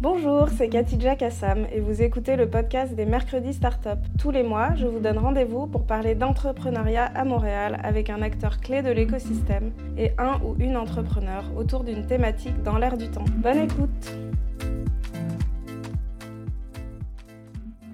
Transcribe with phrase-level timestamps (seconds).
[0.00, 3.98] Bonjour, c'est Katidja Kassam et vous écoutez le podcast des Mercredis Startup.
[4.16, 8.60] Tous les mois, je vous donne rendez-vous pour parler d'entrepreneuriat à Montréal avec un acteur
[8.60, 13.24] clé de l'écosystème et un ou une entrepreneur autour d'une thématique dans l'air du temps.
[13.42, 14.27] Bonne écoute!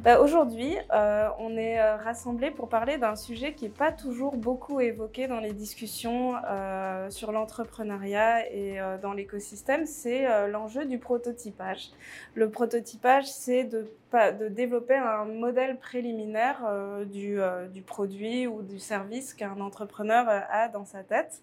[0.04, 4.36] Bah, aujourd'hui, euh, on est euh, rassemblés pour parler d'un sujet qui n'est pas toujours
[4.36, 11.88] beaucoup évoqué dans les discussions euh, sur l'entrepreneuriat et dans l'écosystème, c'est l'enjeu du prototypage.
[12.34, 16.60] Le prototypage, c'est de, de, développer un modèle préliminaire
[17.06, 17.38] du,
[17.72, 21.40] du, produit ou du service qu'un entrepreneur a dans sa tête.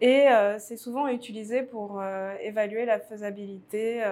[0.00, 2.02] Et c'est souvent utilisé pour
[2.42, 4.02] évaluer la faisabilité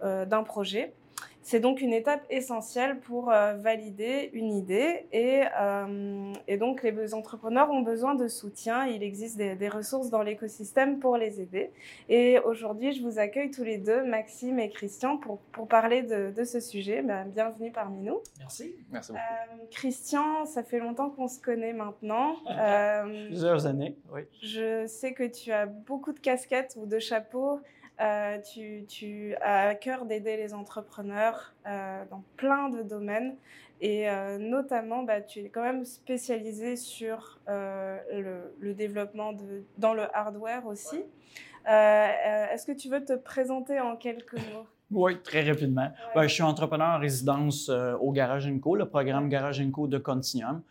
[0.00, 0.94] d'un projet.
[1.42, 7.14] C'est donc une étape essentielle pour euh, valider une idée et, euh, et, donc les
[7.14, 8.86] entrepreneurs ont besoin de soutien.
[8.86, 11.70] Il existe des, ressources dans l'écosystème pour les aider.
[12.08, 16.30] Et aujourd'hui, je vous accueille tous les deux, Maxime et Christian, pour, pour parler de,
[16.30, 17.02] de, ce sujet.
[17.02, 18.20] Ben, bienvenue parmi nous.
[18.38, 18.74] Merci.
[18.92, 19.24] Merci beaucoup.
[19.24, 22.36] Euh, Christian, ça fait longtemps qu'on se connaît maintenant.
[23.26, 24.22] Plusieurs années, oui.
[24.42, 27.60] Je sais que tu as beaucoup de casquettes ou de chapeaux.
[28.00, 28.38] Euh,
[28.88, 33.36] tu, as à cœur d'aider les entrepreneurs euh, dans plein de domaines
[33.80, 40.04] et euh, notamment bah, tu es quand même spécialisé sur le, développement de, dans le
[40.16, 41.04] hardware aussi.
[41.66, 44.66] Est-ce que tu veux te présenter en quelques mots?
[44.90, 45.90] Oui, très rapidement.
[46.14, 50.62] Ben, je suis entrepreneur en résidence au Garage Co, le programme Garage Co de Continuum.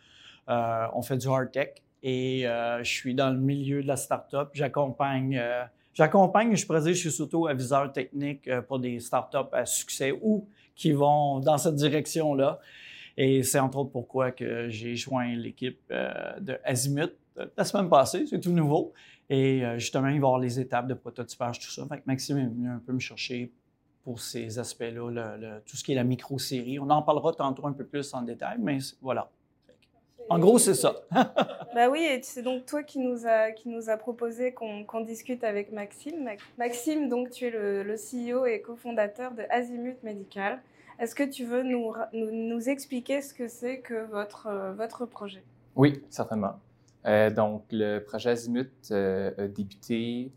[0.48, 1.70] on fait du hard tech
[2.02, 4.50] et je suis dans le milieu de la start-up.
[4.52, 5.40] J'accompagne
[5.94, 10.12] J'accompagne, je pourrais dire, je suis surtout aviseur technique euh, pour des startups à succès
[10.22, 12.58] ou qui vont dans cette direction-là.
[13.18, 17.90] Et c'est entre autres pourquoi que j'ai joint l'équipe euh, de Azimut euh, la semaine
[17.90, 18.92] passée, c'est tout nouveau.
[19.28, 21.86] Et justement, il va y avoir les étapes de prototypage, tout ça.
[22.04, 23.50] Maxime est venu un peu me chercher
[24.04, 26.78] pour ces aspects-là, tout ce qui est la micro-série.
[26.78, 29.30] On en parlera tantôt un peu plus en détail, mais voilà.
[30.28, 30.94] En gros, c'est ça.
[31.74, 35.44] bah oui, et c'est donc toi qui nous a, qui nous a proposé qu'on discute
[35.44, 36.28] avec Maxime.
[36.58, 40.60] Maxime, donc tu es le, le CEO et cofondateur de Azimut Medical.
[40.98, 45.42] Est-ce que tu veux nous, nous, expliquer ce que c'est que votre, votre projet?
[45.74, 46.60] Oui, certainement.
[47.06, 50.30] Euh, donc, le projet Azimut euh, a débuté.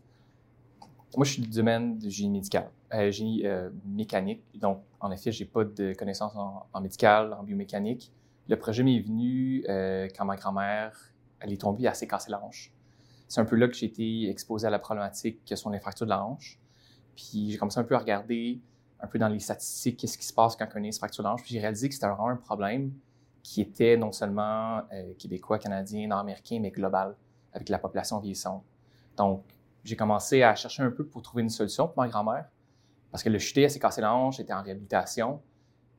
[1.16, 3.44] Moi, je suis du domaine du génie médical, euh, génie
[3.84, 4.42] mécanique.
[4.54, 8.10] Donc, en effet, je n'ai pas de connaissances en, en, médical, en biomécanique.
[8.48, 10.96] Le projet m'est venu euh, quand ma grand-mère,
[11.40, 12.72] elle est tombée, elle s'est cassée la hanche.
[13.28, 16.06] C'est un peu là que j'ai été exposé à la problématique que sont les fractures
[16.06, 16.60] de la hanche.
[17.16, 18.60] Puis j'ai commencé un peu à regarder
[19.00, 21.28] un peu dans les statistiques, qu'est-ce qui se passe quand on a une fracture de
[21.28, 21.42] la hanche.
[21.42, 22.92] Puis j'ai réalisé que c'était vraiment un problème
[23.42, 27.14] qui était non seulement euh, québécois, canadien, nord-américain, mais global,
[27.52, 28.64] avec la population vieillissante.
[29.16, 29.44] Donc,
[29.84, 32.46] j'ai commencé à chercher un peu pour trouver une solution pour ma grand-mère,
[33.10, 35.40] parce que le chuté, elle s'est cassé la hanche, elle était en réhabilitation.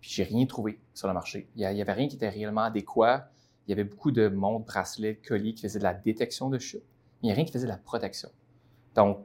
[0.07, 1.49] Puis j'ai rien trouvé sur le marché.
[1.57, 3.29] Il n'y avait rien qui était réellement adéquat.
[3.67, 6.85] Il y avait beaucoup de montres, bracelets, colliers qui faisaient de la détection de chute.
[7.21, 8.29] Mais il n'y a rien qui faisait de la protection.
[8.95, 9.19] Donc,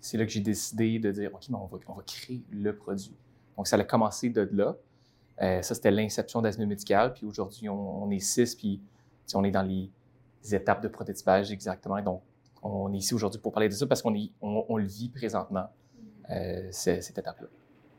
[0.00, 2.76] c'est là que j'ai décidé de dire, OK, mais on, va, on va créer le
[2.76, 3.16] produit.
[3.56, 4.76] Donc, ça a commencé de là.
[5.42, 7.12] Euh, ça, c'était l'inception d'Asmir Médical.
[7.12, 8.80] Puis aujourd'hui, on, est six, puis
[9.34, 9.90] on est dans les
[10.54, 12.00] étapes de prototypage exactement.
[12.00, 12.22] Donc,
[12.62, 15.66] on est ici aujourd'hui pour parler de ça parce qu'on on, le vit présentement,
[16.30, 17.48] euh, cette étape-là.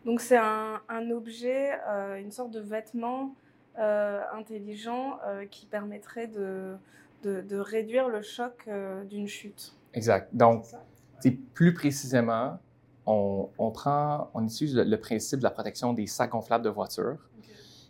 [0.05, 3.35] Donc c'est un, objet, euh, une sorte de vêtement
[3.79, 6.75] euh, intelligent euh, qui permettrait de,
[7.23, 8.69] de, réduire le choc
[9.09, 9.75] d'une chute.
[9.93, 10.29] Exact.
[10.33, 10.65] Donc,
[11.55, 12.59] plus précisément,
[13.07, 17.17] on, on, prend, on utilise le, principe de la protection des sacs gonflables de voiture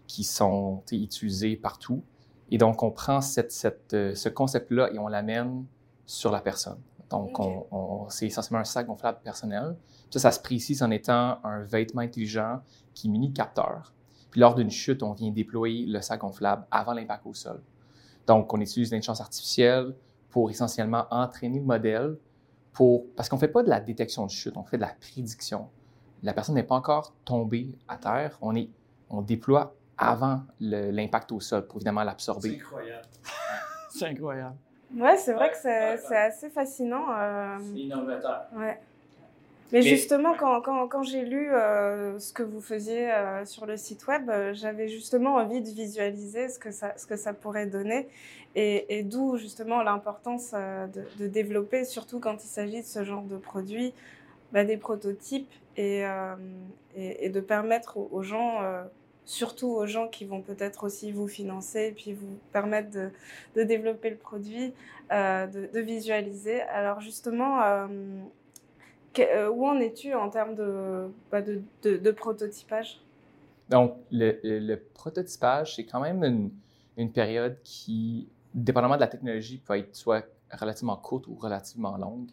[0.08, 2.02] qui sont utilisés partout.
[2.50, 5.66] Et donc, on prend cette, cette, ce concept-là et on l'amène
[6.06, 6.78] sur la personne.
[7.16, 9.78] Donc, on, c'est essentiellement un sac gonflable personnel.
[10.12, 12.62] Ça, ça se précise en étant un vêtement intelligent
[12.94, 13.94] qui mini capteur.
[14.32, 17.62] Puis lors d'une chute, on vient déployer le sac gonflable avant l'impact au sol.
[18.28, 19.96] Donc, on utilise l'intelligence artificielle
[20.30, 22.18] pour essentiellement entraîner le modèle
[22.74, 24.94] pour, parce qu'on ne fait pas de la détection de chute, on fait de la
[25.00, 25.70] prédiction.
[26.22, 28.70] La personne n'est pas encore tombée à terre, on, est,
[29.10, 32.50] on déploie avant l'impact au sol pour évidemment l'absorber.
[32.50, 33.08] C'est incroyable.
[33.90, 34.58] c'est incroyable.
[34.96, 37.06] Ouais, c'est vrai que c'est assez fascinant.
[37.12, 37.58] Euh...
[37.60, 38.46] C'est innovateur.
[38.56, 38.80] Ouais.
[39.72, 43.78] Mais, justement, quand, quand, quand j'ai lu euh, ce que vous faisiez euh, sur le
[43.78, 47.66] site web, euh, j'avais justement envie de visualiser ce que ça, ce que ça pourrait
[47.66, 48.08] donner
[48.56, 53.24] et, et d'où justement l'importance de, de, développer, surtout quand il s'agit de ce genre
[53.24, 53.94] de produits,
[54.54, 56.04] bah, des prototypes et,
[56.96, 58.62] et, et, de permettre aux, gens
[59.26, 64.12] surtout aux gens qui vont peut-être aussi vous financer et puis vous permettre de, développer
[64.12, 64.74] le produit,
[65.12, 66.62] euh, de, visualiser.
[66.62, 67.88] Alors justement, euh,
[69.18, 70.56] Euh, où en es-tu en termes
[71.32, 73.00] bah, de, de, prototypage?
[73.70, 76.52] Donc, le, prototypage, c'est quand même
[76.98, 82.28] une, période qui, dépendamment de la technologie, peut être soit relativement courte ou relativement longue.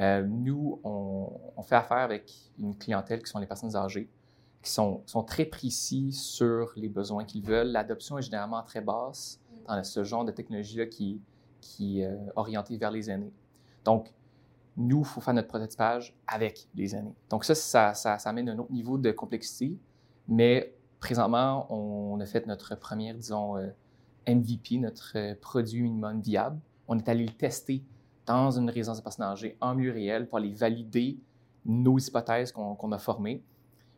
[0.00, 4.08] Nous, on, fait affaire avec une clientèle qui sont les personnes âgées,
[4.66, 7.68] qui sont, sont très précis sur les besoins qu'ils veulent.
[7.68, 11.20] L'adoption est généralement très basse dans ce genre de technologie-là qui,
[11.60, 13.32] qui est euh, orientée vers les aînés.
[13.84, 14.12] Donc,
[14.76, 17.14] nous, il faut faire notre prototypage avec les aînés.
[17.30, 19.78] Donc ça, ça, ça, ça amène un autre niveau de complexité,
[20.26, 23.68] mais présentement, on a fait notre première, disons, euh,
[24.26, 26.58] MVP, notre euh, produit minimum viable.
[26.88, 27.84] On est allé le tester
[28.26, 31.20] dans une résidence de personnes âgées en milieu réel pour aller valider
[31.64, 33.44] nos hypothèses qu'on a formées.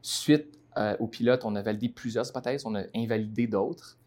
[0.02, 3.98] Suite euh, au pilote, on a validé plusieurs hypothèses, on a invalidé d'autres.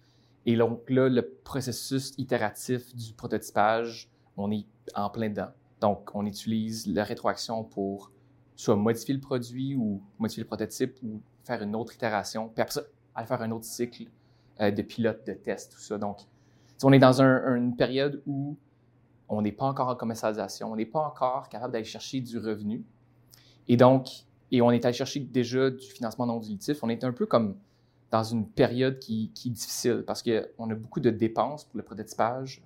[0.45, 4.65] Et donc là, le processus itératif du prototypage, on est
[4.95, 5.51] en plein dedans.
[5.79, 8.11] Donc, on utilise la rétroaction pour
[8.55, 12.73] soit modifier le produit ou modifier le prototype ou faire une autre itération, puis après
[12.73, 12.81] ça,
[13.15, 14.05] aller faire un autre cycle
[14.59, 15.97] euh, de pilote, de test, tout ça.
[15.97, 16.19] Donc,
[16.83, 18.57] on est dans une période où
[19.27, 22.83] on n'est pas encore en commercialisation, on n'est pas encore capable d'aller chercher du revenu.
[23.67, 26.83] Et donc, et on est allé chercher déjà du financement non dilutif.
[26.83, 27.55] On est un peu comme
[28.09, 32.61] dans une période qui, est difficile parce qu'on a beaucoup de dépenses pour le prototypage,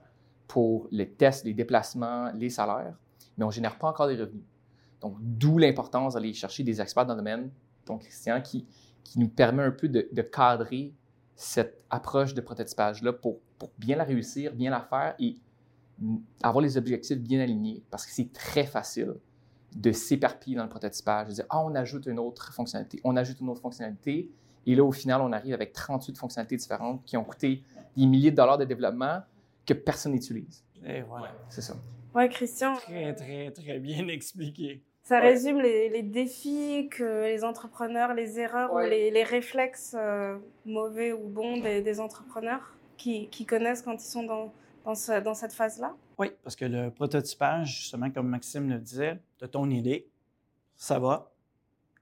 [0.48, 2.96] pour les tests, les déplacements, les salaires
[3.38, 4.44] mais on ne génère pas encore des revenus.
[5.02, 7.52] Donc, d'où l'importance d'aller chercher des experts dans le domaine,
[7.86, 8.66] donc Christian, qui,
[9.18, 10.94] nous permet un peu de, cadrer
[11.36, 13.40] cette approche de prototypage-là pour,
[13.78, 15.38] bien la réussir, bien la faire et
[16.44, 17.84] avoir les objectifs bien alignés.
[17.92, 19.14] Parce que c'est très facile
[19.76, 23.40] de s'éparpiller dans le prototypage, de dire Ah, on ajoute une autre fonctionnalité, on ajoute
[23.42, 24.32] une autre fonctionnalité.
[24.66, 27.64] Et là, au final, on arrive avec 38 fonctionnalités différentes qui ont coûté
[27.96, 29.20] des milliers de dollars de développement
[29.66, 30.64] que personne n'utilise.
[30.86, 31.32] Et voilà.
[31.50, 31.76] C'est ça.
[32.16, 32.76] Ouais, Christian.
[32.76, 34.82] Très, très, très bien expliqué.
[35.04, 41.28] Ça résume les, défis que les entrepreneurs, les erreurs ou les, réflexes euh, mauvais ou
[41.28, 44.52] bons des, entrepreneurs qui, connaissent quand ils sont dans,
[44.84, 45.96] dans, cette phase-là?
[46.18, 50.08] Oui, parce que le prototypage, justement, comme Maxime le disait, de ton idée,
[50.76, 51.32] ça va.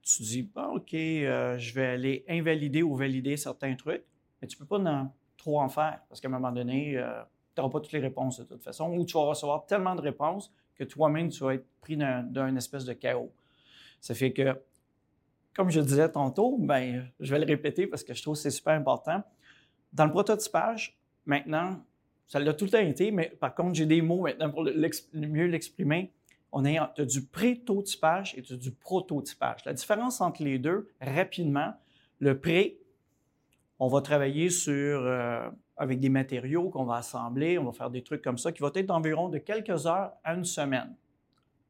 [0.02, 4.04] Tu dis, bon, OK, euh, je vais aller invalider ou valider certains trucs,
[4.42, 7.24] mais tu ne peux pas trop en faire parce qu'à un moment donné, euh,
[7.56, 10.02] tu n'auras pas toutes les réponses de toute façon, ou tu vas recevoir tellement de
[10.02, 13.32] réponses que toi-même, tu vas être pris d'un espèce de chaos.
[14.02, 14.60] Ça fait que,
[15.56, 18.52] comme je disais tantôt, ben, je vais le répéter parce que je trouve que c'est
[18.52, 19.24] super important.
[19.94, 21.80] Dans le prototypage, maintenant,
[22.34, 25.46] ça l'a tout le temps été, mais par contre, j'ai des mots maintenant pour mieux
[25.46, 26.12] l'exprimer.
[26.52, 29.64] On a, du pré-totypage et du prototypage.
[29.66, 31.76] La différence entre les deux, rapidement,
[32.18, 32.80] le pré,
[33.78, 35.48] on va travailler sur euh,
[35.78, 38.72] avec des matériaux qu'on va assembler, on va faire des trucs comme ça, qui vont
[38.74, 40.96] être d'environ de quelques heures à une semaine.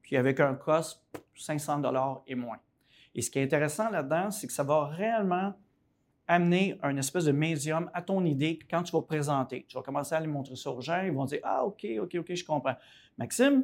[0.01, 1.03] Puis avec un cost
[1.35, 2.59] 500 dollars et moins.
[3.15, 5.55] Et ce qui est intéressant là-dedans, c'est que ça va réellement
[6.27, 9.65] amener un espèce de médium à ton idée quand tu vas présenter.
[9.67, 12.15] Tu vas commencer à aller montrer ça aux gens, ils vont dire Ah, OK, OK,
[12.15, 12.75] OK, je comprends.
[13.17, 13.63] Maxime,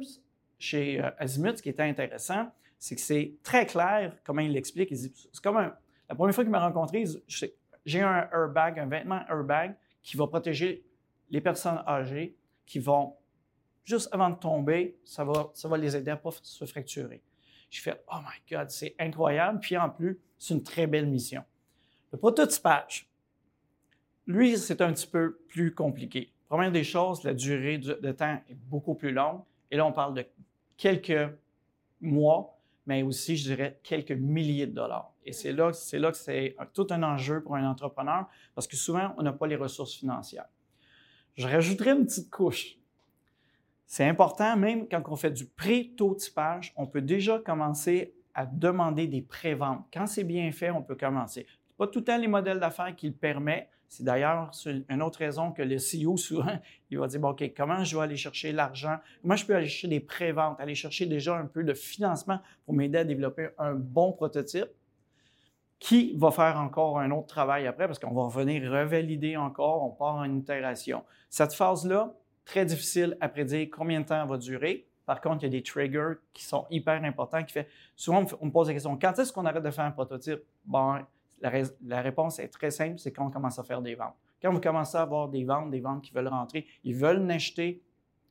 [0.58, 4.94] chez euh, Azimut, ce qui était intéressant, c'est que c'est très clair comment il l'explique.
[4.94, 7.04] C'est comme la première fois qu'il m'a rencontré,
[7.84, 10.84] j'ai un airbag, un vêtement airbag qui va protéger
[11.30, 12.36] les personnes âgées
[12.66, 13.14] qui vont,
[13.84, 17.22] juste avant de tomber, ça va, ça va les aider à ne pas se fracturer.
[17.70, 19.60] Je fais, oh my God, c'est incroyable.
[19.60, 21.44] Puis en plus, c'est une très belle mission.
[22.12, 23.08] Le prototypage,
[24.26, 26.32] lui, c'est un petit peu plus compliqué.
[26.48, 29.40] Première des choses, la durée de temps est beaucoup plus longue.
[29.70, 30.26] Et là, on parle de
[30.76, 31.30] quelques
[32.00, 35.12] mois, mais aussi, je dirais, quelques milliers de dollars.
[35.24, 38.76] Et c'est là, c'est là que c'est tout un enjeu pour un entrepreneur parce que
[38.76, 40.46] souvent, on n'a pas les ressources financières.
[41.36, 42.76] Je rajouterai une petite couche.
[43.86, 49.22] C'est important, même quand on fait du pré-taux-typage, on peut déjà commencer à demander des
[49.22, 49.84] préventes.
[49.92, 51.46] Quand c'est bien fait, on peut commencer.
[51.80, 53.70] Pas tout le temps les modèles d'affaires qui le permettent.
[53.88, 54.50] C'est d'ailleurs
[54.90, 56.60] une autre raison que le CEO, souvent,
[56.90, 58.98] il va dire, bon, OK, comment je vais aller chercher l'argent?
[59.22, 62.74] Comment je peux aller chercher des préventes, aller chercher déjà un peu de financement pour
[62.74, 64.68] m'aider à développer un bon prototype?
[65.78, 69.88] qui va faire encore un autre travail après parce qu'on va revenir revalider encore, on
[69.88, 71.02] part en itération.
[71.30, 72.12] Cette phase-là,
[72.44, 74.86] très difficile à prédire combien de temps elle va durer.
[75.06, 78.46] Par contre, il y a des triggers qui sont hyper importants qui fait souvent on
[78.46, 80.40] me pose la question quand est-ce qu'on arrête de faire un prototype?
[80.66, 80.98] Bon,
[81.40, 84.14] la, réponse est très simple, c'est quand on commence à faire des ventes.
[84.42, 87.82] Quand vous commencez à avoir des ventes, des ventes qui veulent rentrer, ils veulent n'acheter,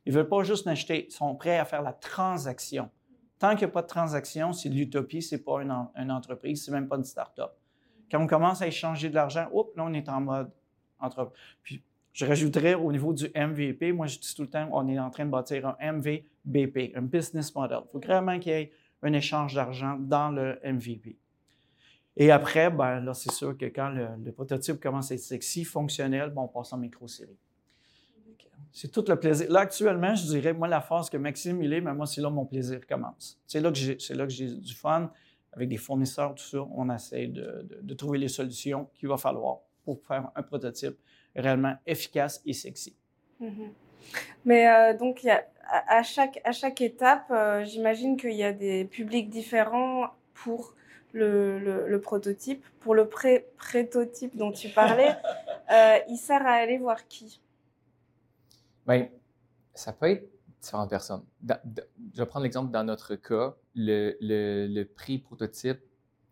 [0.06, 2.89] ils veulent pas juste n'acheter, ils sont prêts à faire la transaction.
[3.38, 6.12] Tant qu'il n'y a pas de transaction, c'est de l'utopie, ce n'est pas une, une
[6.12, 7.51] entreprise, c'est même pas une start-up.
[8.12, 10.51] Quand on commence à échanger de l'argent, hop, là, on est en mode
[11.00, 11.38] entreprise.
[11.63, 15.00] Puis, je rajouterais au niveau du MVP, moi, je dis tout le temps, on est
[15.00, 17.80] en train de bâtir un MVBP, un business model.
[17.86, 18.72] Il faut vraiment qu'il y ait
[19.04, 21.18] un échange d'argent dans le MVP.
[22.20, 26.30] Et après, ben, là, c'est sûr que quand le, prototype commence à être sexy, fonctionnel,
[26.30, 27.38] bon, on passe en micro-série.
[28.74, 29.50] C'est tout le plaisir.
[29.50, 32.30] Là, actuellement, je dirais, moi, la phase que Maxime, il est, mais moi, c'est là
[32.30, 33.40] mon plaisir commence.
[33.48, 35.12] C'est là que j'ai, c'est là que j'ai du fun.
[35.54, 40.00] Avec des fournisseurs, tout ça, on essaie de, trouver les solutions qu'il va falloir pour
[40.06, 40.96] faire un prototype
[41.36, 42.96] réellement efficace et sexy.
[43.42, 43.70] Mm-hmm.
[44.46, 49.30] Mais euh, donc, à, chaque, à chaque étape, euh, j'imagine qu'il y a des publics
[49.30, 50.76] différents pour
[51.13, 52.66] le, prototype.
[52.80, 55.16] Pour le pré-prototype dont tu parlais,
[55.72, 57.42] euh, il sert à aller voir qui?
[58.88, 59.10] Bien,
[59.74, 60.30] ça peut être
[60.62, 61.24] différentes personnes.
[61.48, 65.80] je vais prendre l'exemple dans notre cas, le, le, pré-prototype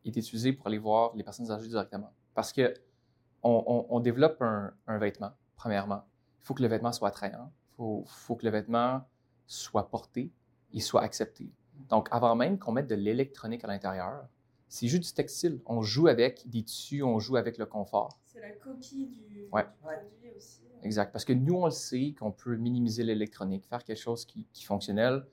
[0.05, 2.11] est utilisé pour aller voir les personnes âgées directement.
[2.33, 2.73] Parce que
[3.43, 6.03] on, développe un, vêtement, premièrement.
[6.41, 7.51] Il faut que le vêtement soit attrayant.
[7.71, 9.07] Il faut, faut, que le vêtement
[9.45, 10.31] soit porté
[10.73, 11.49] et soit accepté.
[11.89, 14.27] Donc, avant même qu'on mette de l'électronique à l'intérieur,
[14.67, 15.59] c'est juste du textile.
[15.65, 18.19] On joue avec des tissus, on joue avec le confort.
[18.25, 20.61] C'est la copie du, produit aussi.
[20.83, 21.11] Exact.
[21.11, 24.63] Parce que nous, on le sait qu'on peut minimiser l'électronique, faire quelque chose qui, est
[24.63, 25.25] fonctionnel.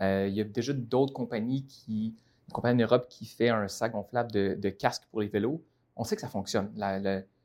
[0.00, 2.14] Euh, il y a déjà d'autres compagnies qui,
[2.48, 5.62] une compagnie en Europe qui fait un sac gonflable de, de casque pour les vélos.
[5.96, 6.72] On sait que ça fonctionne.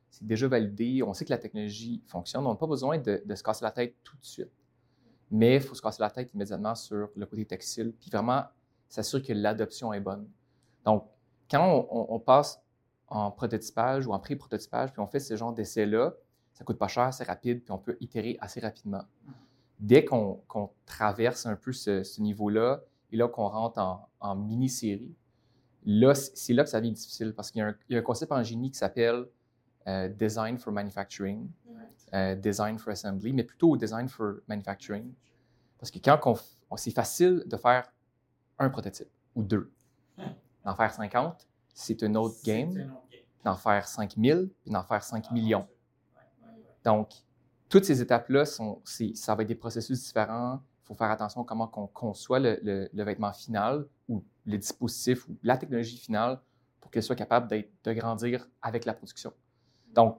[0.10, 1.04] c'est déjà validé.
[1.04, 2.46] On sait que la technologie fonctionne.
[2.46, 4.51] On n'a pas besoin de, se casser la tête tout de suite.
[5.30, 8.46] Mais il faut se casser la tête immédiatement sur le côté textile, puis vraiment
[8.88, 10.25] s'assurer que l'adoption est bonne.
[10.86, 11.06] Donc,
[11.50, 12.62] quand on, passe
[13.08, 16.13] en prototypage ou en pré-prototypage, puis on fait ce genre d'essai-là,
[16.54, 19.04] ça coûte pas cher, c'est rapide, puis on peut itérer assez rapidement.
[19.80, 20.42] Dès qu'on
[20.86, 23.80] traverse un peu ce, niveau-là, et là qu'on rentre
[24.20, 25.16] en, mini-série,
[25.86, 28.72] là, c'est là que ça devient difficile parce qu'il y, a un concept en génie
[28.72, 29.27] qui s'appelle
[29.88, 31.50] euh, Design for Manufacturing,
[32.13, 35.13] euh, Design for Assembly, mais plutôt Design for Manufacturing.
[35.77, 37.92] Parce que quand on, c'est facile de faire
[38.60, 39.72] un prototype ou deux.
[40.68, 42.94] D'en faire 50, c'est un autre game.
[43.46, 45.66] D'en faire 5000, puis d'en faire 5 millions.
[46.84, 47.14] Donc,
[47.70, 50.62] toutes ces étapes-là, ça va être des processus différents.
[50.84, 55.38] Il faut faire attention à comment on conçoit le, vêtement final ou le dispositif ou
[55.42, 56.42] la technologie finale
[56.82, 59.32] pour qu'elle soit capable de grandir avec la production.
[59.94, 60.18] Donc,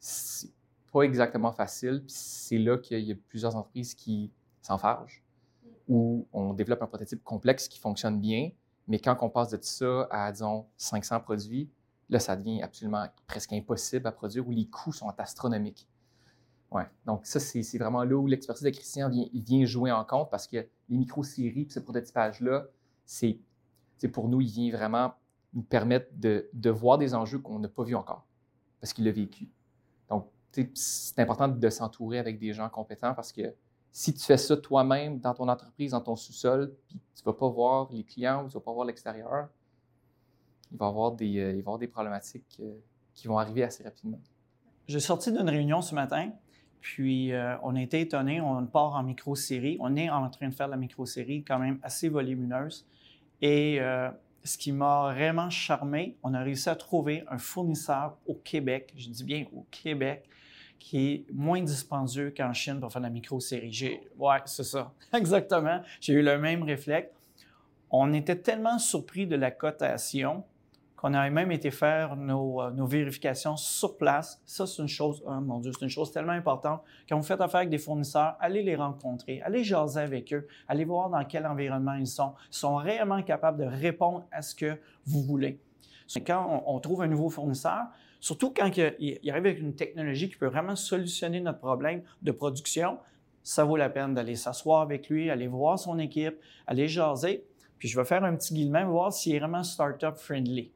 [0.00, 0.54] c'est
[0.90, 2.02] pas exactement facile.
[2.06, 5.22] C'est là qu'il y a plusieurs entreprises qui s'enfargent,
[5.86, 8.52] où on développe un prototype complexe qui fonctionne bien,
[8.88, 11.70] mais quand on passe de ça à, disons, 500 produits,
[12.08, 15.88] là, ça devient absolument presque impossible à produire, où les coûts sont astronomiques.
[16.70, 16.86] Ouais.
[17.04, 20.66] Donc, ça, c'est vraiment là où l'expertise de Christian vient, jouer en compte parce que
[20.88, 22.66] les micro-séries et ce prototypage-là,
[23.04, 23.38] c'est
[24.12, 25.14] pour nous, il vient vraiment
[25.54, 28.26] nous permettre de, de voir des enjeux qu'on n'a pas vus encore
[28.80, 29.48] parce qu'il l'a vécu.
[30.10, 30.28] Donc,
[30.74, 33.54] c'est important de s'entourer avec des gens compétents parce que
[33.96, 37.32] si tu fais ça toi-même dans ton entreprise, dans ton sous-sol, puis tu ne vas
[37.32, 39.48] pas voir les clients ou tu ne vas pas voir l'extérieur,
[40.70, 42.74] il va y avoir des, euh, avoir des problématiques euh,
[43.14, 44.20] qui vont arriver assez rapidement.
[44.86, 46.30] J'ai sorti d'une réunion ce matin,
[46.78, 48.38] puis euh, on été étonnés.
[48.42, 49.78] On part en micro-série.
[49.80, 52.86] On est en train de faire la micro-série quand même assez volumineuse.
[53.40, 53.80] Et
[54.44, 59.08] ce qui m'a vraiment charmé, on a réussi à trouver un fournisseur au Québec, je
[59.08, 60.28] dis bien au Québec,
[60.78, 63.72] qui est moins dispendieux qu'en Chine pour faire la micro-série.
[63.72, 65.80] J'ai, ouais, c'est ça, exactement.
[66.00, 67.10] J'ai eu le même réflexe.
[67.90, 70.44] On était tellement surpris de la cotation
[70.96, 74.40] qu'on avait même été faire nos, euh, nos vérifications sur place.
[74.46, 76.82] Ça, c'est une chose, oh mon Dieu, c'est une chose tellement importante.
[77.08, 80.84] Quand vous faites affaire avec des fournisseurs, allez les rencontrer, allez jaser avec eux, allez
[80.84, 82.32] voir dans quel environnement ils sont.
[82.50, 85.60] Ils sont réellement capables de répondre à ce que vous voulez.
[86.26, 87.86] Quand on trouve un nouveau fournisseur,
[88.20, 92.98] Surtout quand il, arrive avec une technologie qui peut vraiment solutionner notre problème de production,
[93.42, 97.44] ça vaut la peine d'aller s'asseoir avec lui, aller voir son équipe, aller jaser.
[97.78, 100.72] Puis je vais faire un petit guillemin, voir s'il est vraiment startup friendly.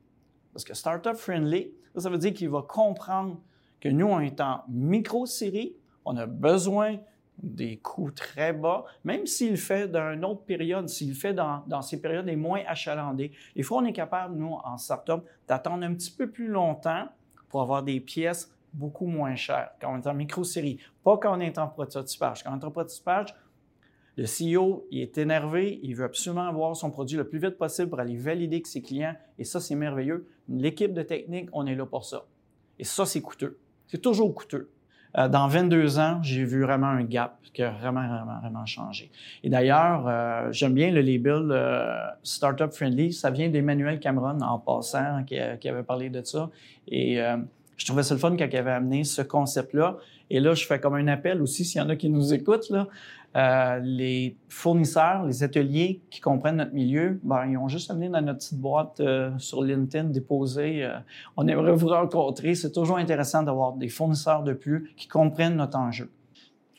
[0.52, 3.40] Parce que startup friendly, ça veut dire qu'il va comprendre
[3.80, 6.98] que nous, on est en micro-série, on a besoin
[7.42, 12.00] des coûts très bas, même s'il fait dans une autre période, s'il fait dans, ces
[12.00, 13.32] périodes les moins achalandées.
[13.56, 17.08] Des fois, on est capable, nous, en startup, d'attendre un petit peu plus longtemps
[17.50, 20.78] pour avoir des pièces beaucoup moins chères quand on est en micro-série.
[21.04, 22.42] Pas quand on est en prototypage.
[22.42, 23.34] Quand on est en prototypage,
[24.16, 28.00] le CEO, est énervé, il veut absolument avoir son produit le plus vite possible pour
[28.00, 29.14] aller valider avec ses clients.
[29.38, 30.28] Et ça, c'est merveilleux.
[30.48, 32.26] L'équipe de technique, on est là pour ça.
[32.78, 33.58] Et ça, c'est coûteux.
[33.86, 34.70] C'est toujours coûteux.
[35.18, 39.10] Euh, dans 22 ans, j'ai vu vraiment un gap qui a vraiment, vraiment, vraiment changé.
[39.42, 43.12] Et d'ailleurs, euh, j'aime bien le label euh, Startup Friendly.
[43.12, 46.50] Ça vient d'Emmanuel Cameron, en passant, qui, qui, avait parlé de ça.
[46.86, 47.20] Et
[47.76, 49.96] je trouvais ça le fun quand il avait amené ce concept-là.
[50.28, 52.70] Et là, je fais comme un appel aussi, s'il y en a qui nous écoutent,
[52.70, 52.86] là,
[53.36, 58.20] Euh, les fournisseurs, les ateliers qui comprennent notre milieu, ben, ils ont juste amené dans
[58.20, 60.84] notre petite boîte euh, sur LinkedIn, déposé.
[60.84, 60.98] Euh,
[61.36, 62.56] on aimerait vous rencontrer.
[62.56, 66.10] C'est toujours intéressant d'avoir des fournisseurs de plus qui comprennent notre enjeu.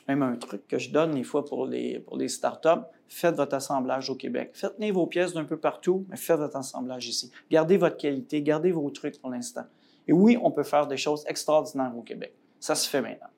[0.08, 4.14] Même un truc que je donne des fois pour les, startups, faites votre assemblage au
[4.14, 4.50] Québec.
[4.52, 7.30] Faites venir vos pièces d'un peu partout, mais faites votre assemblage ici.
[7.50, 9.64] Gardez votre qualité, gardez vos trucs pour l'instant.
[10.06, 12.34] Et oui, on peut faire des choses extraordinaires au Québec.
[12.58, 13.28] Ça se fait maintenant.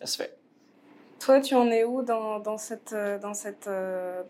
[0.00, 0.37] Ça se fait.
[1.20, 4.22] Toi, tu en es où dans, dans cette, euh, dans cette, euh,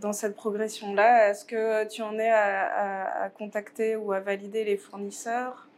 [0.00, 1.30] dans cette progression-là?
[1.30, 5.68] Est-ce que tu en es à, à, contacter ou à valider les fournisseurs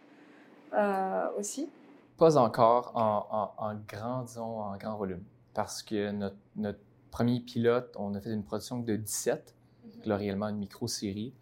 [0.72, 1.68] euh, aussi?
[2.16, 5.22] Pas encore en, en, en, grand, disons, en grand volume.
[5.52, 6.78] Parce que notre, notre
[7.10, 10.08] premier pilote, on a fait une production de 17, mm-hmm.
[10.08, 11.34] là, réellement une micro-série.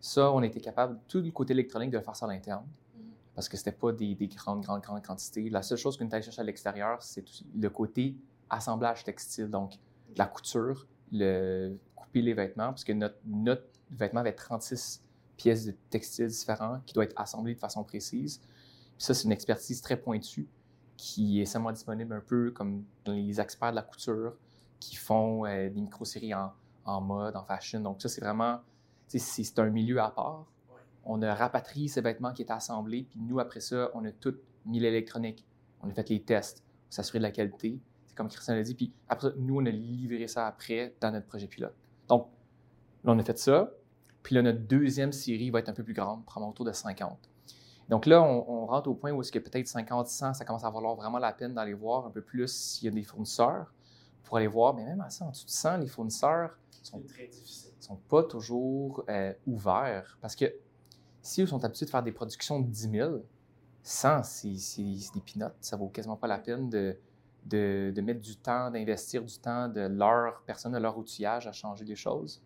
[0.00, 3.02] Ça, on était capable, tout le côté électronique, de le faire ça à l'interne mm-hmm.
[3.34, 5.48] parce que c'était pas des, des, grandes, grandes, grandes quantités.
[5.48, 7.24] La seule chose qu'on allé chercher à l'extérieur, c'est
[7.58, 8.14] le côté
[8.50, 9.74] assemblage textile, donc
[10.16, 15.02] la couture, le, couper les vêtements, parce que notre, notre vêtement avait 36
[15.36, 18.38] pièces de textile différents qui doivent être assemblées de façon précise.
[18.38, 20.48] Puis ça, c'est une expertise très pointue
[20.96, 24.34] qui est seulement disponible un peu comme les experts de la couture
[24.78, 26.52] qui font euh, des micro-séries en,
[26.84, 27.80] en, mode, en fashion.
[27.80, 28.60] Donc ça, c'est vraiment,
[29.06, 30.44] c'est un milieu à part.
[31.04, 34.34] On a rapatrié ces vêtements qui étaient assemblés, puis nous, après ça, on a tout
[34.66, 35.46] mis l'électronique.
[35.82, 37.80] On a fait les tests pour s'assurer de la qualité
[38.20, 38.74] comme Christian l'a dit.
[38.74, 41.74] Puis après, nous, on a livré ça après dans notre projet pilote.
[42.06, 42.28] Donc,
[43.02, 43.72] là, on a fait ça.
[44.22, 47.18] Puis là, notre deuxième série va être un peu plus grande, probablement autour de 50.
[47.88, 50.70] Donc là, on, rentre au point où est-ce que peut-être 50, 100, ça commence à
[50.70, 53.72] valoir vraiment la peine d'aller voir un peu plus s'il y a des fournisseurs
[54.22, 54.74] pour aller voir.
[54.74, 57.02] Mais même à ça, en dessous de 100, les fournisseurs sont,
[57.80, 60.18] sont pas toujours euh, ouverts.
[60.20, 60.44] Parce que
[61.22, 63.22] si ils sont habitués de faire des productions de 10 000,
[63.82, 64.82] 100, c'est
[65.14, 65.56] des pinottes.
[65.62, 66.98] Ça vaut quasiment pas la peine de,
[67.44, 71.84] de, mettre du temps, d'investir du temps de leur personne, de leur outillage à changer
[71.84, 72.42] les choses.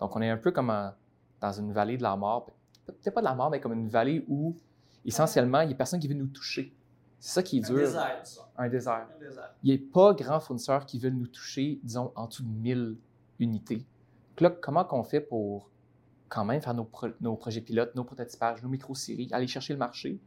[0.00, 0.72] Donc, on est un peu comme
[1.40, 2.46] dans une vallée de la mort.
[2.86, 4.56] Peut-être pas de la mort, mais comme une vallée où,
[5.04, 6.74] essentiellement, il n'y a personne qui veut nous toucher.
[7.18, 7.76] C'est ça qui est dur.
[7.76, 8.50] Un désert, ça.
[8.56, 9.08] Un désert.
[9.62, 12.96] Il n'y a pas grand fournisseurs qui veulent nous toucher, disons, en dessous de 1000
[13.38, 13.78] unités.
[13.78, 15.70] Donc là, comment qu'on fait pour
[16.28, 16.88] quand même faire nos,
[17.20, 20.20] nos projets pilotes, nos prototypages, nos micro-séries, aller chercher le marché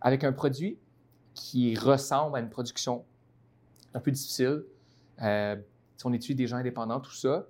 [0.00, 0.78] avec un produit
[1.34, 3.04] qui ressemble à une production
[3.94, 4.64] un peu difficile.
[5.22, 5.56] Euh,
[5.96, 7.46] si on étudie des gens indépendants, tout ça,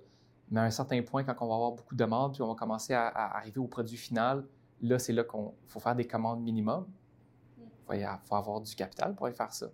[0.51, 2.55] mais à un certain point, quand on va avoir beaucoup de demandes, puis on va
[2.55, 4.45] commencer à, arriver au produit final,
[4.81, 6.85] là, c'est là qu'il faut faire des commandes minimum.
[7.91, 9.67] Il faut, avoir du capital pour aller faire ça.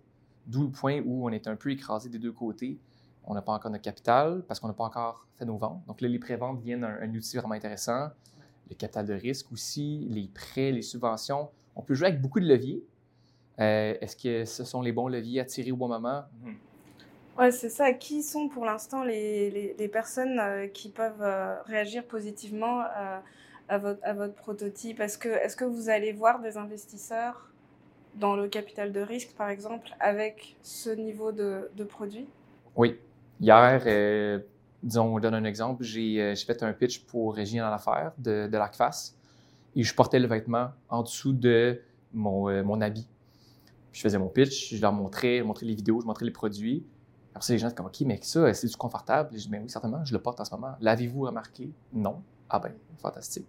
[0.46, 2.78] D'où le point où on est un peu écrasé des deux côtés.
[3.24, 5.84] On n'a pas encore notre capital parce qu'on n'a pas encore fait nos ventes.
[5.86, 8.08] Donc là, les préventes viennent un, un, outil vraiment intéressant.
[8.68, 11.50] Le capital de risque aussi, les prêts, les subventions.
[11.76, 12.82] On peut jouer avec beaucoup de leviers,
[13.60, 16.22] euh, est-ce que ce sont les bons leviers à tirer au bon moment?
[16.42, 16.56] Mhm.
[17.38, 17.92] Oui, c'est ça.
[17.92, 22.82] Qui sont pour l'instant les, les, personnes euh, qui peuvent euh, réagir positivement
[23.68, 25.00] à, votre, à votre prototype?
[25.00, 27.50] Est-ce que, est que vous allez voir des investisseurs
[28.16, 32.26] dans le capital de risque, par exemple, avec ce niveau de, de produit?
[32.76, 32.98] Oui.
[33.40, 34.42] Hier,
[34.82, 38.58] disons, on donne un exemple, j'ai fait un pitch pour Régine dans l'affaire de, de
[38.58, 39.14] l'ACFAS
[39.76, 41.80] et je portais le vêtement en dessous de
[42.12, 43.08] mon, mon habit
[43.92, 46.84] je faisais mon pitch, je leur montrais, montrais les vidéos, je montrais les produits.
[47.34, 49.30] Après ça, les gens étaient comme, OK, mais ça, c'est du confortable?
[49.32, 50.74] Je dis, mais oui, certainement, je le porte en ce moment.
[50.80, 51.70] L'avez-vous remarqué?
[51.92, 52.22] Non.
[52.48, 53.46] Ah ben, fantastique.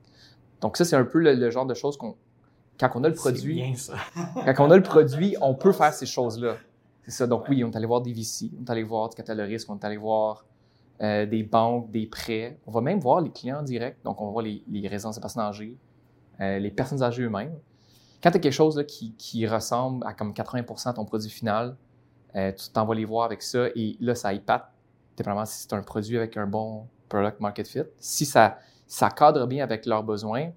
[0.62, 2.15] Donc ça, c'est un peu le, genre de choses qu'on,
[2.80, 3.95] quand on a le produit, bien, ça.
[4.56, 6.58] quand on a le produit, on peut faire ces choses-là.
[7.04, 7.27] C'est ça.
[7.27, 9.43] Donc oui, on est allé voir des VC, on est allé voir du capital de
[9.43, 10.45] risque, on est allé voir
[11.01, 12.60] euh, des banques, des prêts.
[12.67, 13.97] On va même voir les clients directs.
[14.04, 15.77] Donc on va voir les, les résidences de personnes âgées,
[16.39, 17.56] euh, les personnes âgées eux-mêmes.
[18.21, 21.75] Quand tu as quelque chose qui, ressemble à comme 80% ton produit final,
[22.36, 24.71] euh, tu t'en les voir avec ça et là, ça épate
[25.17, 27.84] dépendamment si c'est un produit avec un bon product market fit.
[27.99, 30.51] Si ça, ça cadre bien avec leurs besoins,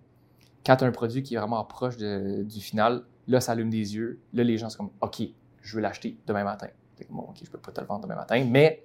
[0.64, 3.94] quand tu as un produit qui est vraiment proche du final, là, ça allume des
[3.96, 4.20] yeux.
[4.32, 5.22] Là, les gens sont comme OK,
[5.62, 6.68] je veux l'acheter demain matin.
[7.10, 8.84] Bon, OK, je peux pas te le vendre demain matin, mais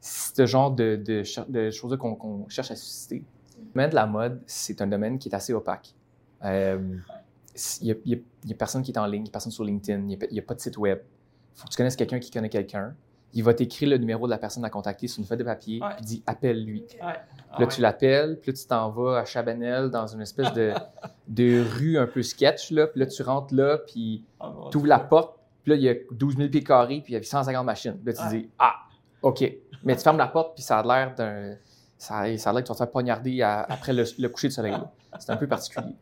[0.00, 3.24] ce genre de, de, choses qu'on cherche à susciter.
[3.58, 5.94] Le domaine de la mode, c'est un domaine qui est assez opaque.
[6.44, 6.96] Euh,
[7.82, 10.38] n'y a, personne qui est en ligne, il n'y a personne sur LinkedIn, il n'y
[10.38, 10.98] a, pas de site web.
[11.54, 12.94] Il faut que tu connaisses quelqu'un qui connaît quelqu'un.
[13.32, 15.80] Il va t'écrire le numéro de la personne à contacter sur une feuille de papier,
[15.96, 16.84] puis dit appelle-lui.
[17.58, 20.72] Là, tu l'appelles, puis là, tu t'en vas à Chabanel dans une espèce de,
[21.28, 24.86] de rue un peu sketch, là, puis là, tu rentres là, puis ah, tu ouvres
[24.86, 27.22] la porte, puis là, il y a 12 000 pieds carrés, puis il y a
[27.22, 27.98] 150 machines.
[28.04, 28.76] Là, tu dis Ah,
[29.22, 29.44] OK.
[29.84, 31.56] Mais tu fermes la porte, puis ça a l'air d'un.
[31.98, 34.74] Ça, a l'air que tu vas te faire poignarder après le, le coucher de soleil.
[35.18, 35.94] C'est un peu particulier.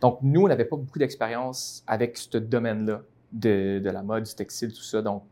[0.00, 3.02] Donc, nous, on n'avait pas beaucoup d'expérience avec ce domaine-là
[3.32, 5.02] de, la mode, du textile, tout ça.
[5.02, 5.24] Donc,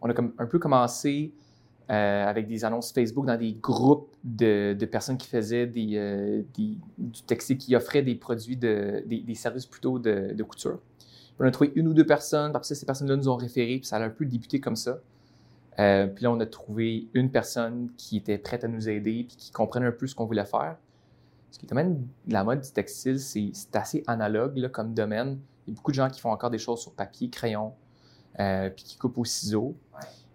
[0.00, 1.32] on a comme un peu commencé
[1.90, 7.58] euh, avec des annonces Facebook dans des groupes de, personnes qui faisaient euh, du textile,
[7.58, 10.78] qui offraient des produits, de, des, services plutôt de, couture.
[11.38, 13.86] on a trouvé une ou deux personnes, après ça, ces personnes-là nous ont référé, puis
[13.86, 14.98] ça a un peu débuté comme ça.
[15.78, 19.36] Euh, puis là, on a trouvé une personne qui était prête à nous aider, puis
[19.36, 20.76] qui comprenait un peu ce qu'on voulait faire.
[21.52, 25.38] Ce qui est domaine de la mode du textile, c'est assez analogue là, comme domaine.
[25.66, 27.74] Il y a beaucoup de gens qui font encore des choses sur papier, crayon,
[28.40, 29.76] euh, puis qui coupent au ciseau.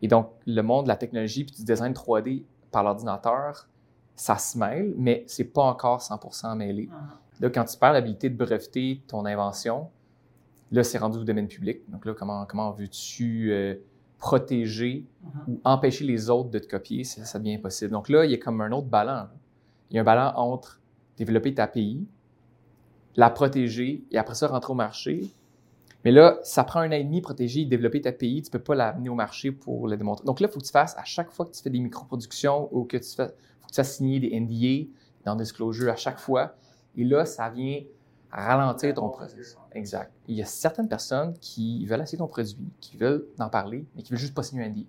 [0.04, 3.68] Et donc, le monde de la technologie puis du design 3D par l'ordinateur,
[4.16, 6.86] ça se mêle, mais c'est pas encore 100% mêlé.
[6.86, 7.42] Uh-huh.
[7.42, 9.90] Là, quand tu perds l'habilité de breveter ton invention,
[10.72, 11.82] là, c'est rendu au domaine public.
[11.90, 13.74] Donc là, comment, comment veux-tu euh,
[14.20, 15.52] protéger uh-huh.
[15.52, 17.04] ou empêcher les autres de te copier?
[17.04, 17.90] Ça, ça, devient impossible.
[17.90, 19.28] Donc là, il y a comme un autre ballon.
[19.90, 20.80] Il y a un ballon entre
[21.18, 22.08] développer ta API,
[23.16, 25.32] la protéger et après ça, rentrer au marché
[26.08, 28.76] mais là, ça prend un an et demi protéger, développer ta API, tu peux pas
[28.76, 30.26] l'amener au marché pour le démontrer.
[30.26, 32.70] Donc là, il faut que tu fasses, à chaque fois que tu fais des micro-productions
[32.72, 34.90] ou que tu fais, faut que tu fasses signer des NDA
[35.26, 36.56] dans Disclosure à chaque fois.
[36.96, 37.82] Et là, ça vient
[38.32, 39.58] ralentir ton processus.
[39.74, 40.12] Exact.
[40.28, 44.02] Il y a certaines personnes qui veulent essayer ton produit, qui veulent en parler, mais
[44.02, 44.86] qui veulent juste pas signer un NDA.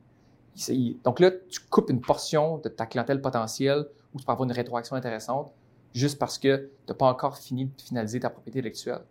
[1.05, 4.55] Donc là, tu coupes une portion de ta clientèle potentielle où tu peux avoir une
[4.55, 5.53] rétroaction intéressante
[5.95, 9.03] juste parce que tu n'as pas encore fini de finaliser ta propriété intellectuelle.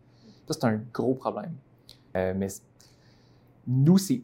[0.48, 1.54] Ça, c'est un gros problème.
[2.16, 2.48] Euh, mais
[3.68, 4.24] nous, c'est,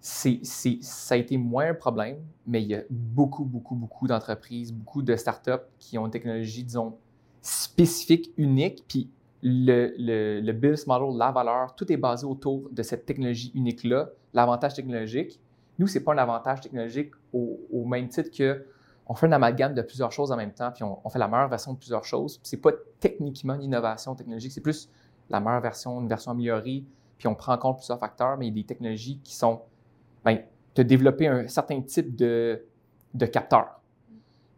[0.00, 0.40] c'est,
[0.82, 5.02] ça a été moins un problème, mais il y a beaucoup, beaucoup, beaucoup d'entreprises, beaucoup
[5.02, 6.96] de startups qui ont une technologie, disons,
[7.40, 9.10] spécifique, unique, puis
[9.42, 15.40] le, business model, la valeur, tout est basé autour de cette technologie unique-là, l'avantage technologique.
[15.78, 18.64] Nous, c'est pas un avantage technologique au, au, même titre que
[19.12, 21.50] on fait un amalgame de plusieurs choses en même temps, puis on, fait la meilleure
[21.50, 22.40] version de plusieurs choses.
[22.42, 24.88] C'est pas techniquement une innovation technologique, c'est plus
[25.28, 26.86] la meilleure version, une version améliorée,
[27.18, 29.60] puis on prend en compte plusieurs facteurs, mais il y a des technologies qui sont,
[30.24, 30.38] ben,
[30.72, 32.64] tu développer un certain type de,
[33.12, 33.82] de capteur.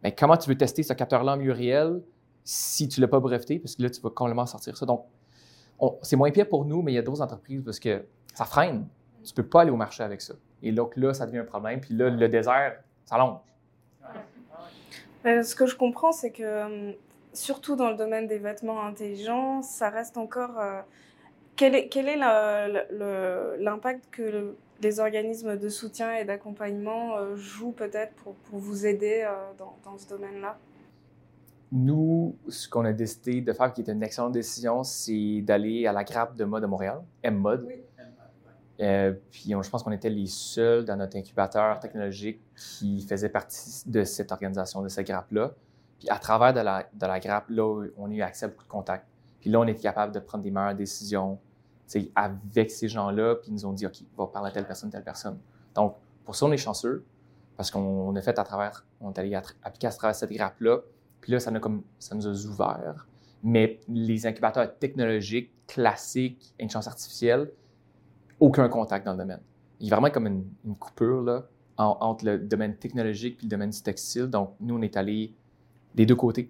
[0.01, 2.01] Ben, comment tu veux tester ce capteur-là en milieu réel
[2.45, 4.85] si tu ne l'as pas breveté, parce que là, tu vas complètement sortir ça.
[4.85, 5.05] Donc,
[6.01, 8.87] c'est moins pire pour nous, mais il y a d'autres entreprises parce que ça freine.
[9.21, 10.35] Tu ne peux pas aller au marché avec ça.
[10.63, 11.81] Et donc là, ça devient un problème.
[11.81, 13.39] Puis là, le désert, ça longe.
[13.39, 13.54] Euh,
[15.25, 16.93] ce que je comprends, c'est que hum,
[17.33, 20.81] surtout dans le domaine des vêtements intelligents, ça reste encore euh,
[21.55, 28.13] quel est, quel est l'impact que les organismes de soutien et d'accompagnement euh, jouent peut-être
[28.15, 30.57] pour, pour, vous aider euh, dans, dans, ce domaine-là?
[31.71, 35.93] Nous, ce qu'on a décidé de faire, qui est une excellente décision, c'est d'aller à
[35.93, 37.65] la grappe de mode de Montréal, M-Mode.
[37.67, 37.81] Oui.
[38.81, 43.89] Euh, puis je pense qu'on était les seuls dans notre incubateur technologique qui faisaient partie
[43.89, 45.53] de cette organisation, de cette grappe-là.
[45.99, 49.07] Puis à travers de la, grappe, là, on a eu accès à beaucoup de contacts.
[49.39, 51.39] Puis là, on est capable de prendre des meilleures décisions
[52.15, 55.03] avec ces gens-là, puis ils nous ont dit, OK, va parler à telle personne, telle
[55.03, 55.37] personne.
[55.75, 57.05] Donc, pour ça, on est chanceux,
[57.55, 60.79] parce qu'on a fait à travers, on est allé appliquer à travers cette grappe-là,
[61.21, 63.07] puis là, ça, nous, comme, ça nous a ouvert.
[63.43, 67.51] Mais les incubateurs technologiques, classiques, intelligence artificielle,
[68.39, 69.41] aucun contact dans le domaine.
[69.79, 71.43] Il y a vraiment comme une, coupure là,
[71.77, 74.27] entre le domaine technologique et le domaine du textile.
[74.27, 75.33] Donc, nous, on est allé
[75.93, 76.49] des deux côtés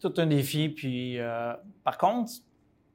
[0.00, 0.68] tout un défi.
[0.68, 1.52] Puis, euh,
[1.84, 2.32] par contre,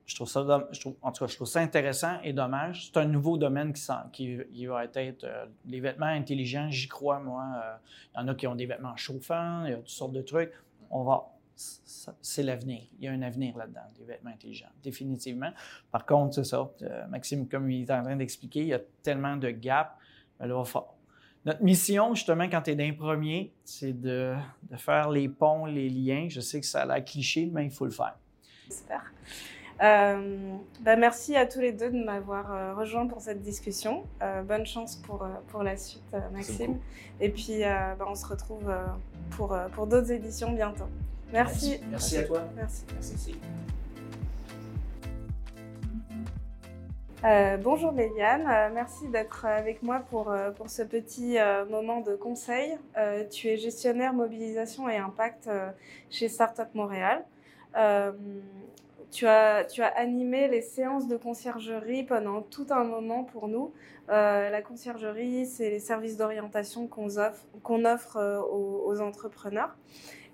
[0.05, 2.87] je trouve ça, en tout cas, je trouve ça intéressant et dommage.
[2.87, 3.73] C'est un nouveau domaine
[4.11, 6.69] qui va être euh, les vêtements intelligents.
[6.69, 7.45] J'y crois, moi.
[7.55, 7.75] Euh,
[8.15, 10.21] il y en a qui ont des vêtements chauffants, il y a toutes sortes de
[10.21, 10.51] trucs.
[10.89, 12.81] On va, c'est l'avenir.
[12.97, 15.51] Il y a un avenir là-dedans, des vêtements intelligents, définitivement.
[15.91, 16.71] Par contre, c'est ça.
[17.09, 19.91] Maxime, comme il est en train d'expliquer, il y a tellement de gaps.
[20.39, 20.63] Là, il va
[21.43, 24.35] notre mission, justement, quand tu es d'un premier, c'est de,
[24.69, 26.27] de, faire les ponts, les liens.
[26.29, 28.15] Je sais que ça a l'air cliché, mais il faut le faire.
[28.69, 29.11] Super.
[29.81, 34.03] Euh, ben merci à tous les deux de m'avoir euh, rejoint pour cette discussion.
[34.21, 36.77] Euh, bonne chance pour, euh, pour la suite, Maxime.
[37.19, 38.71] Et puis, ben on se retrouve
[39.31, 40.87] pour, pour d'autres éditions bientôt.
[41.31, 41.69] Merci.
[41.69, 42.41] Merci, merci à toi.
[42.55, 42.83] Merci.
[42.93, 43.35] Merci.
[47.23, 51.37] Euh, bonjour Léliane, euh, merci d'être avec moi pour, euh, pour ce petit
[51.69, 52.77] moment de conseil.
[53.29, 55.49] tu es gestionnaire mobilisation et impact
[56.09, 57.23] chez Startup Montréal.
[59.11, 63.71] tu, as, tu as animé les séances de conciergerie pendant tout un moment pour nous.
[64.07, 69.77] la conciergerie, c'est les services d'orientation qu'on offre, offre aux, aux, entrepreneurs.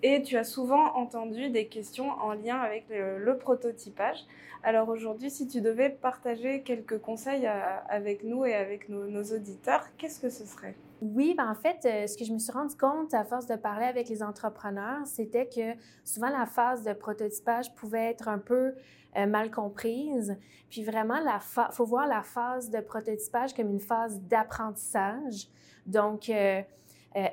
[0.03, 4.19] Et tu as souvent entendu des questions en lien avec le, prototypage.
[4.63, 9.85] Alors aujourd'hui, si tu devais partager quelques conseils euh, avec nous et avec nos, auditeurs,
[9.97, 10.75] qu'est-ce que ce serait?
[11.01, 13.55] Oui, ben en fait, euh, ce que je me suis rendu compte à force de
[13.55, 18.73] parler avec les entrepreneurs, c'était que souvent la phase de prototypage pouvait être un peu
[19.15, 20.35] euh, mal comprise.
[20.69, 25.47] Puis vraiment, il faut voir la phase de prototypage comme une phase d'apprentissage.
[25.85, 26.29] Donc,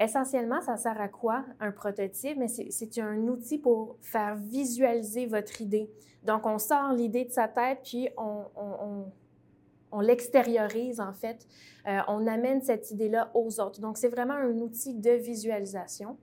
[0.00, 2.38] essentiellement, ça sert à quoi un prototype?
[2.38, 5.90] Mais c'est un outil pour faire visualiser votre idée.
[6.24, 11.46] Donc, on sort l'idée de sa tête, puis on, l'extériorise en fait.
[11.86, 13.80] Euh, on amène cette idée-là aux autres.
[13.80, 16.16] Donc, c'est vraiment un outil de visualisation.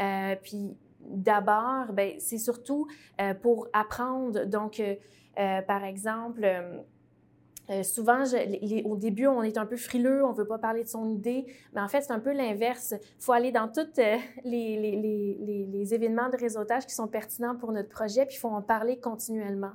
[0.00, 2.86] Euh, puis, d'abord, ben, c'est surtout
[3.20, 4.44] euh, pour apprendre.
[4.44, 4.80] Donc,
[5.66, 6.46] par exemple,
[7.70, 8.22] euh, souvent,
[8.84, 11.80] au début, on est un peu frileux, on veut pas parler de son idée, mais
[11.80, 12.94] en fait, c'est un peu l'inverse.
[13.00, 17.56] Il faut aller dans tous euh, les, les, les, événements de réseautage qui sont pertinents
[17.56, 19.72] pour notre projet, puis il faut en parler continuellement.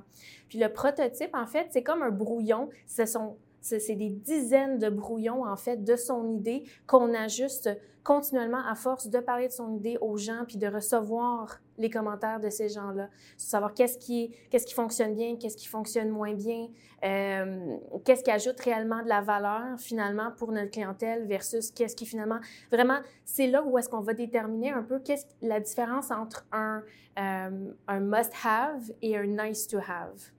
[0.48, 2.68] Puis le prototype, en fait, c'est comme un brouillon.
[2.86, 7.70] Ce sont c'est des dizaines de brouillons, en fait, de son idée qu'on ajuste
[8.02, 12.40] continuellement à force de parler de son idée aux gens puis de recevoir les commentaires
[12.40, 13.08] de ces gens-là.
[13.36, 16.68] Savoir qu'est-ce qui, qu'est-ce qui fonctionne bien, qu'est-ce qui fonctionne moins bien,
[17.04, 22.06] euh, qu'est-ce qui ajoute réellement de la valeur, finalement, pour notre clientèle versus qu'est-ce qui,
[22.06, 22.38] finalement,
[22.70, 26.82] vraiment, c'est là où est-ce qu'on va déterminer un peu qu'est-ce la différence entre un,
[27.18, 30.30] euh, un must-have et un nice-to-have.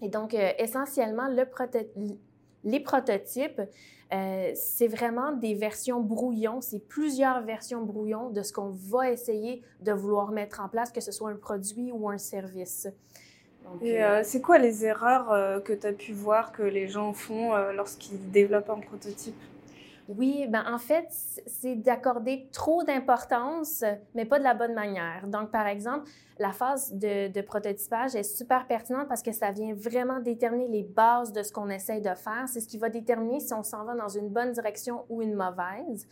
[0.00, 1.44] Et donc, euh, essentiellement, le
[2.64, 3.60] les prototypes,
[4.12, 9.62] euh, c'est vraiment des versions brouillons, c'est plusieurs versions brouillons de ce qu'on va essayer
[9.80, 12.88] de vouloir mettre en place, que ce soit un produit ou un service.
[13.82, 17.12] Et euh, c'est quoi les erreurs euh, que tu as pu voir que les gens
[17.12, 19.36] font lorsqu'ils développent un prototype?
[20.08, 25.28] Oui, ben en fait, c'est d'accorder trop d'importance, mais pas de la bonne manière.
[25.28, 30.18] Donc, par exemple, la phase de, prototypage est super pertinente parce que ça vient vraiment
[30.18, 32.44] déterminer les bases de ce qu'on essaye de faire.
[32.46, 35.34] C'est ce qui va déterminer si on s'en va dans une bonne direction ou une
[35.34, 36.06] mauvaise.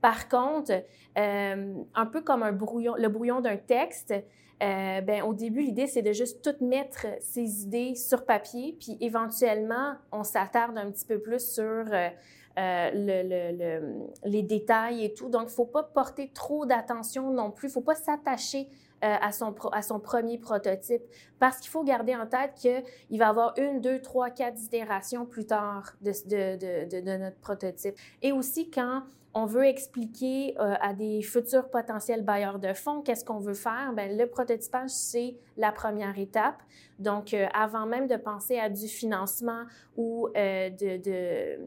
[0.00, 0.72] Par contre,
[1.18, 4.14] euh, un peu comme le brouillon d'un texte,
[4.62, 8.96] euh, ben, au début, l'idée, c'est de juste tout mettre ses idées sur papier, puis
[9.00, 12.08] éventuellement, on s'attarde un petit peu plus sur euh,
[12.58, 15.28] euh, le, le, les détails et tout.
[15.28, 17.68] Donc, il ne faut pas porter trop d'attention non plus.
[17.68, 18.68] Il ne faut pas s'attacher
[19.02, 21.02] euh, à, son à son premier prototype
[21.38, 25.26] parce qu'il faut garder en tête qu'il va y avoir une, deux, trois, quatre itérations
[25.26, 27.96] plus tard de, de, de, de notre prototype.
[28.22, 29.02] Et aussi, quand
[29.36, 33.92] on veut expliquer euh, à des futurs potentiels bailleurs de fonds qu'est-ce qu'on veut faire,
[33.92, 36.62] ben le prototypage, c'est la première étape.
[37.00, 39.64] Donc, euh, avant même de penser à du financement
[39.96, 41.58] ou euh, de, de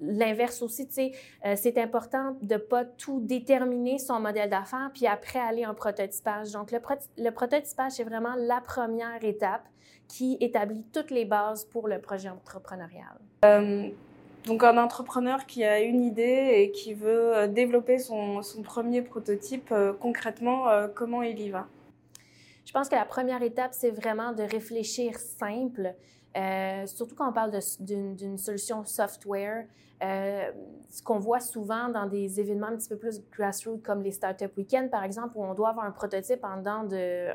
[0.00, 1.12] l'inverse aussi, tu sais,
[1.56, 6.52] c'est important de pas tout déterminer son modèle d'affaires puis après aller en prototypage.
[6.52, 6.78] Donc, le,
[7.18, 9.66] le prototypage, c'est vraiment la première étape
[10.08, 13.16] qui établit toutes les bases pour le projet entrepreneurial.
[14.46, 19.72] Donc un entrepreneur qui a une idée et qui veut euh, développer son, premier prototype,
[19.72, 21.66] euh, concrètement, euh, comment il y va?
[22.66, 25.94] Je pense que la première étape, c'est vraiment de réfléchir simple,
[26.86, 29.66] surtout quand on parle d'une solution software.
[30.00, 34.50] ce qu'on voit souvent dans des événements un petit peu plus grassroots comme les Startup
[34.56, 37.28] Weekend, par exemple, où on doit avoir un prototype de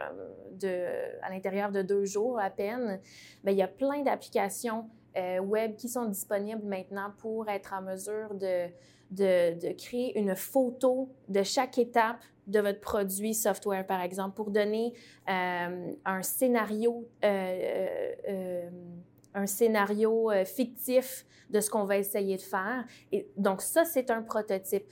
[1.22, 3.00] à l'intérieur de deux jours à peine,
[3.44, 7.82] bien, il y a plein d'applications euh, web qui sont disponibles maintenant pour être en
[7.82, 14.52] mesure de, créer une photo de chaque étape de votre produit software, par exemple, pour
[14.52, 14.94] donner
[15.30, 18.70] euh, un scénario, euh,
[19.34, 22.86] un scénario fictif de ce qu'on va essayer de faire.
[23.12, 24.86] Et donc, ça, c'est un prototype.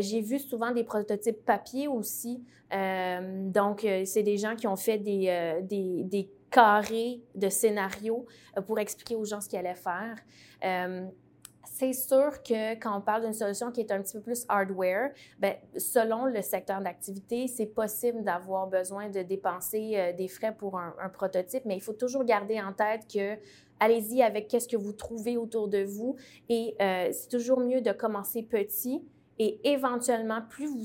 [0.00, 2.42] J'ai vu souvent des prototypes papier aussi.
[2.70, 8.78] donc, c'est des gens qui ont fait des, des, des carré de scénario euh, pour
[8.78, 10.16] expliquer aux gens ce qu'ils allaient faire.
[11.74, 14.44] Euh, c'est sûr que quand on parle d'une solution qui est un petit peu plus
[14.48, 20.54] hardware, ben, selon le secteur d'activité, c'est possible d'avoir besoin de dépenser euh, des frais
[20.56, 23.36] pour un, prototype, mais il faut toujours garder en tête que
[23.78, 26.16] allez-y avec qu'est-ce que vous trouvez autour de vous
[26.48, 29.02] et c'est toujours mieux de commencer petit
[29.38, 30.82] et éventuellement, plus vous,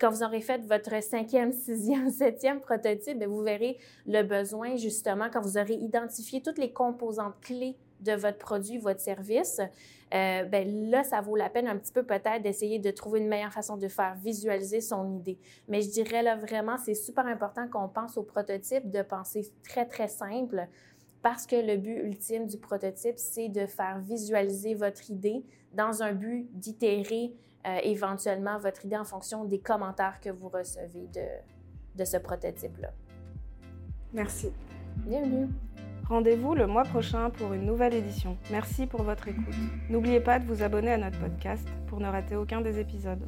[0.00, 5.28] quand vous aurez fait votre cinquième, sixième, septième prototype, bien, vous verrez le besoin justement
[5.32, 9.60] quand vous aurez identifié toutes les composantes clés de votre produit, votre service.
[10.14, 13.28] Euh, ben là, ça vaut la peine un petit peu peut-être d'essayer de trouver une
[13.28, 15.38] meilleure façon de faire visualiser son idée.
[15.68, 19.86] Mais je dirais là vraiment, c'est super important qu'on pense au prototype, de penser très,
[19.86, 20.68] très simple
[21.22, 26.12] parce que le but ultime du prototype, c'est de faire visualiser votre idée dans un
[26.12, 27.32] but d'itérer
[27.66, 31.26] euh, éventuellement votre idée en fonction des commentaires que vous recevez de,
[31.96, 32.90] de ce prototype-là.
[34.12, 34.52] Merci.
[35.06, 35.48] Bienvenue.
[36.12, 38.36] Rendez-vous le mois prochain pour une nouvelle édition.
[38.50, 39.54] Merci pour votre écoute.
[39.88, 43.26] N'oubliez pas de vous abonner à notre podcast pour ne rater aucun des épisodes.